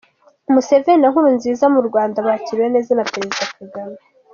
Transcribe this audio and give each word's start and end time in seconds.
Museveni 0.53 0.99
na 1.01 1.07
nkurunziza 1.11 1.65
murwanda 1.73 2.25
bakiriwe 2.27 2.67
neza 2.75 2.91
na 2.95 3.05
perezida 3.11 3.45
kagame 3.57 3.97